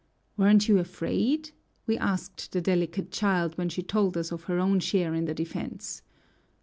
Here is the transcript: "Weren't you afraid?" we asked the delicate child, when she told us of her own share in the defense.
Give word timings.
"Weren't 0.35 0.67
you 0.67 0.79
afraid?" 0.79 1.51
we 1.85 1.95
asked 1.95 2.51
the 2.53 2.59
delicate 2.59 3.11
child, 3.11 3.55
when 3.55 3.69
she 3.69 3.83
told 3.83 4.17
us 4.17 4.31
of 4.31 4.45
her 4.45 4.57
own 4.57 4.79
share 4.79 5.13
in 5.13 5.25
the 5.25 5.35
defense. 5.35 6.01